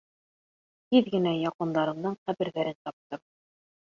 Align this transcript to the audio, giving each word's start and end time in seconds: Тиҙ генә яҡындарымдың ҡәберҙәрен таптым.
Тиҙ 0.93 1.09
генә 1.15 1.33
яҡындарымдың 1.41 2.17
ҡәберҙәрен 2.29 2.79
таптым. 2.89 3.23